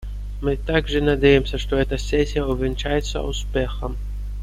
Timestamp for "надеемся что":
0.99-1.75